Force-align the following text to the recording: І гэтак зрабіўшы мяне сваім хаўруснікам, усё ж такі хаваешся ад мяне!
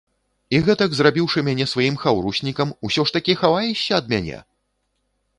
І 0.59 0.59
гэтак 0.67 0.93
зрабіўшы 0.99 1.43
мяне 1.49 1.67
сваім 1.73 1.99
хаўруснікам, 2.03 2.71
усё 2.89 3.05
ж 3.09 3.13
такі 3.17 3.35
хаваешся 3.43 3.93
ад 3.99 4.09
мяне! 4.15 4.39